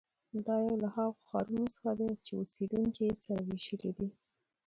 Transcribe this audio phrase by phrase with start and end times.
[0.45, 4.07] دا یو له هغو ښارونو څخه دی چې اوسېدونکي یې سره وېشلي دي.